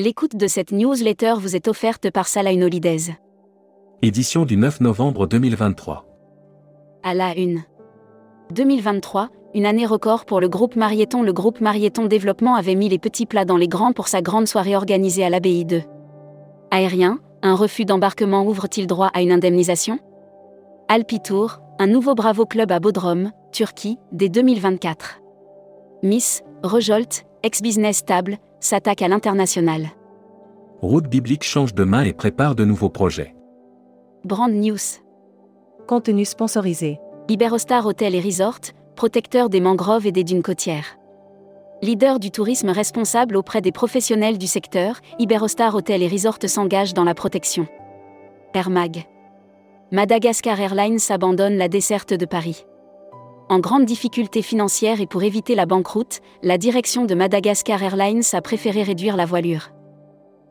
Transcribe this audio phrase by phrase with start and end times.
[0.00, 3.16] L'écoute de cette newsletter vous est offerte par Salah Holidays.
[4.00, 6.06] Édition du 9 novembre 2023.
[7.02, 7.64] À la une.
[8.52, 11.24] 2023, une année record pour le groupe Marieton.
[11.24, 14.46] Le groupe Marieton Développement avait mis les petits plats dans les grands pour sa grande
[14.46, 15.80] soirée organisée à l'abbaye de
[16.70, 19.98] Aérien, un refus d'embarquement ouvre-t-il droit à une indemnisation?
[20.86, 25.18] Alpitour, un nouveau Bravo Club à Bodrum, Turquie, dès 2024.
[26.04, 29.88] Miss, Rejolt, ex-business stable, s'attaque à l'international.
[30.80, 33.34] Route biblique change de main et prépare de nouveaux projets.
[34.24, 34.78] Brand News.
[35.86, 37.00] Contenu sponsorisé.
[37.28, 38.60] Iberostar Hotel et Resort,
[38.96, 40.96] protecteur des mangroves et des dunes côtières.
[41.82, 47.04] Leader du tourisme responsable auprès des professionnels du secteur, Iberostar Hotel et Resort s'engage dans
[47.04, 47.66] la protection.
[48.54, 49.04] Air Mag.
[49.92, 52.64] Madagascar Airlines abandonne la desserte de Paris.
[53.50, 58.42] En grande difficulté financière et pour éviter la banqueroute, la direction de Madagascar Airlines a
[58.42, 59.70] préféré réduire la voilure.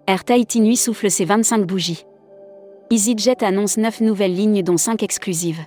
[0.08, 2.06] Air Tahiti Nuit souffle ses 25 bougies.
[2.90, 5.62] EasyJet annonce 9 nouvelles lignes dont 5 exclusives.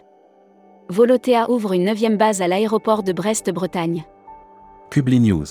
[0.88, 4.04] Volotea ouvre une neuvième base à l'aéroport de Brest-Bretagne.
[4.90, 5.46] Publi News.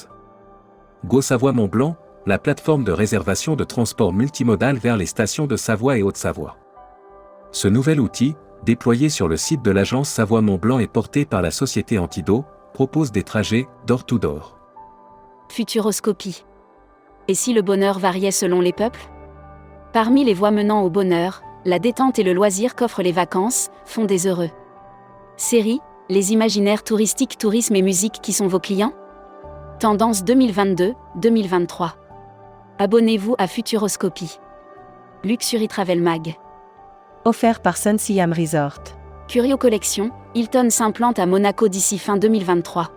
[1.05, 5.55] Go Savoie Mont Blanc, la plateforme de réservation de transport multimodal vers les stations de
[5.55, 6.57] Savoie et Haute-Savoie.
[7.51, 11.41] Ce nouvel outil, déployé sur le site de l'agence Savoie Mont Blanc et porté par
[11.41, 14.57] la société Antido, propose des trajets door-to-door.
[15.49, 16.45] Futuroscopie.
[17.27, 19.09] Et si le bonheur variait selon les peuples?
[19.93, 24.05] Parmi les voies menant au bonheur, la détente et le loisir qu'offrent les vacances font
[24.05, 24.51] des heureux.
[25.37, 28.93] Série, les imaginaires touristiques, tourisme et musique qui sont vos clients?
[29.79, 31.91] Tendance 2022-2023.
[32.77, 34.39] Abonnez-vous à Futuroscopie.
[35.23, 36.35] Luxury Travel Mag.
[37.25, 38.81] Offert par Sun Siam Resort.
[39.27, 42.91] Curio Collection, Hilton s'implante à Monaco d'ici fin 2023.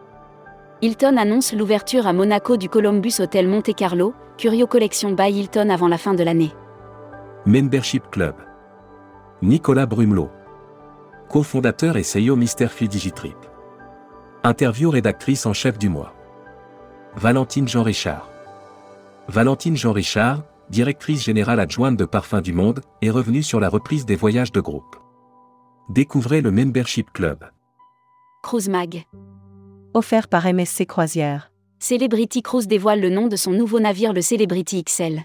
[0.80, 5.88] Hilton annonce l'ouverture à Monaco du Columbus Hotel Monte Carlo, Curio Collection by Hilton avant
[5.88, 6.52] la fin de l'année.
[7.46, 8.36] Membership Club.
[9.42, 10.30] Nicolas Brumelot.
[11.28, 12.36] cofondateur et CEO
[12.68, 13.36] Free Digitrip.
[14.44, 16.14] Interview rédactrice en chef du mois.
[17.16, 18.28] Valentine Jean Richard.
[19.28, 24.06] Valentine Jean Richard, directrice générale adjointe de Parfums du Monde, est revenue sur la reprise
[24.06, 24.96] des voyages de groupe.
[25.90, 27.44] Découvrez le Membership Club.
[28.42, 29.04] Cruise Mag.
[29.92, 31.52] Offert par MSC Croisière.
[31.78, 35.20] Celebrity Cruise dévoile le nom de son nouveau navire, le Celebrity XL.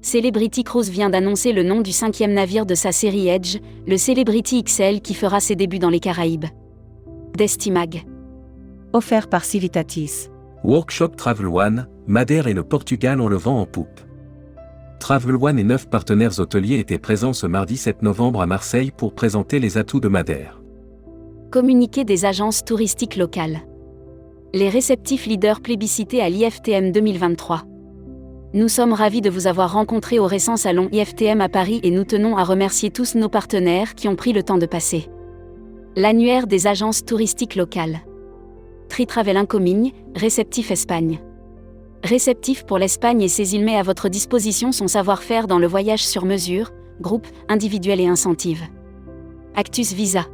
[0.00, 3.58] Celebrity Cruise vient d'annoncer le nom du cinquième navire de sa série Edge,
[3.88, 6.46] le Celebrity XL qui fera ses débuts dans les Caraïbes.
[7.36, 8.06] Destimag.
[8.92, 10.28] Offert par Civitatis.
[10.62, 14.00] Workshop Travel One, Madère et le Portugal ont le vent en poupe.
[15.02, 19.14] Travel One et neuf partenaires hôteliers étaient présents ce mardi 7 novembre à Marseille pour
[19.14, 20.62] présenter les atouts de Madère.
[21.50, 23.62] Communiqué des agences touristiques locales.
[24.54, 27.64] Les réceptifs leaders plébiscités à l'IFTM 2023.
[28.54, 32.04] Nous sommes ravis de vous avoir rencontré au récent salon IFTM à Paris et nous
[32.04, 35.08] tenons à remercier tous nos partenaires qui ont pris le temps de passer.
[35.96, 38.02] L'annuaire des agences touristiques locales.
[38.88, 41.18] Tritravel Incomigne, réceptif Espagne
[42.04, 46.04] réceptif pour l'Espagne et ses îles met à votre disposition son savoir-faire dans le voyage
[46.04, 46.70] sur mesure,
[47.00, 48.62] groupe, individuel et incentive.
[49.54, 50.26] Actus Visa.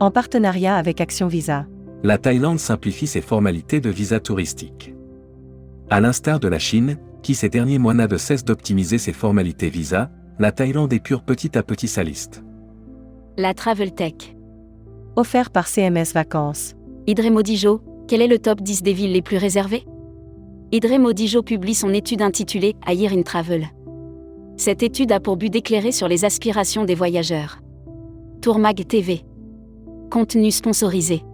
[0.00, 1.66] En partenariat avec Action Visa.
[2.02, 4.94] La Thaïlande simplifie ses formalités de visa touristique.
[5.90, 9.68] À l'instar de la Chine, qui ces derniers mois n'a de cesse d'optimiser ses formalités
[9.68, 12.42] visa, la Thaïlande épure petit à petit sa liste.
[13.36, 14.34] La Travel Tech.
[15.14, 16.74] Offert par CMS Vacances.
[17.06, 19.84] Idré-Modijo, quel est le top 10 des villes les plus réservées?
[20.74, 23.66] Idré Modijo publie son étude intitulée A Year in Travel.
[24.56, 27.58] Cette étude a pour but d'éclairer sur les aspirations des voyageurs.
[28.40, 29.20] Tourmag TV.
[30.10, 31.24] Contenu sponsorisé.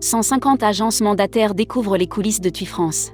[0.00, 3.12] 150 agences mandataires découvrent les coulisses de TUI France.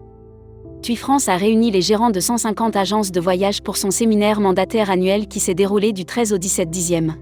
[0.82, 4.88] TUI France a réuni les gérants de 150 agences de voyage pour son séminaire mandataire
[4.88, 7.16] annuel qui s'est déroulé du 13 au 17 dixième.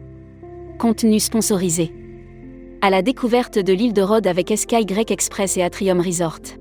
[0.78, 1.94] Contenu sponsorisé.
[2.82, 6.57] À la découverte de l'île de Rhodes avec SKY Express et Atrium Resort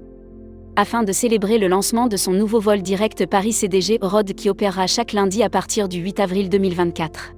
[0.77, 5.11] afin de célébrer le lancement de son nouveau vol direct Paris-CDG Rhodes qui opérera chaque
[5.11, 7.33] lundi à partir du 8 avril 2024.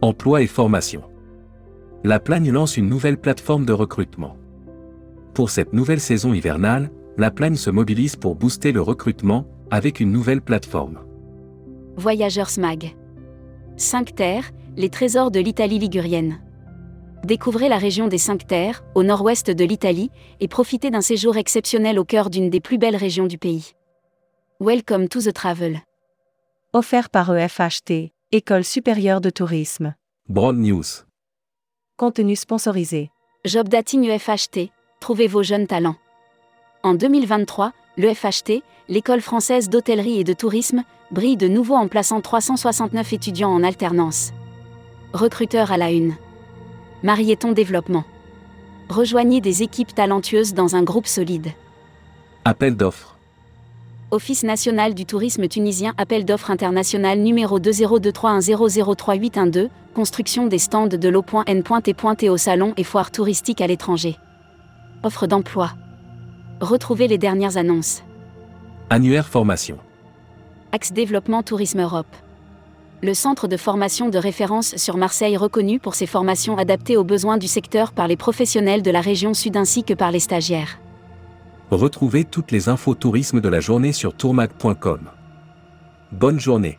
[0.00, 1.02] Emploi et formation.
[2.04, 4.36] La Plagne lance une nouvelle plateforme de recrutement.
[5.34, 10.12] Pour cette nouvelle saison hivernale, la Plagne se mobilise pour booster le recrutement avec une
[10.12, 11.00] nouvelle plateforme.
[11.96, 12.94] Voyageurs Smag.
[13.76, 16.38] 5 terres, les trésors de l'Italie ligurienne.
[17.24, 20.10] Découvrez la région des Cinq Terres, au nord-ouest de l'Italie,
[20.40, 23.74] et profitez d'un séjour exceptionnel au cœur d'une des plus belles régions du pays.
[24.58, 25.82] Welcome to the travel.
[26.72, 29.94] Offert par EFHT, École supérieure de tourisme.
[30.28, 30.82] Broad News.
[31.96, 33.10] Contenu sponsorisé.
[33.44, 35.96] Job Dating EFHT, trouvez vos jeunes talents.
[36.82, 40.82] En 2023, l'EFHT, l'école française d'hôtellerie et de tourisme
[41.12, 44.32] brille de nouveau en plaçant 369 étudiants en alternance.
[45.12, 46.16] Recruteur à la une.
[47.02, 48.04] Marieton Développement.
[48.88, 51.48] Rejoignez des équipes talentueuses dans un groupe solide.
[52.44, 53.18] Appel d'offres.
[54.12, 62.28] Office national du tourisme tunisien Appel d'offres international numéro 202310038112, construction des stands de l'eau.n.t.t
[62.28, 64.16] au salon et foire touristique à l'étranger.
[65.02, 65.72] Offre d'emploi.
[66.60, 68.04] Retrouvez les dernières annonces.
[68.90, 69.78] Annuaire formation.
[70.70, 72.14] Axe Développement Tourisme Europe.
[73.04, 77.36] Le centre de formation de référence sur Marseille reconnu pour ses formations adaptées aux besoins
[77.36, 80.78] du secteur par les professionnels de la région sud ainsi que par les stagiaires.
[81.72, 85.10] Retrouvez toutes les infos tourisme de la journée sur tourmag.com.
[86.12, 86.78] Bonne journée.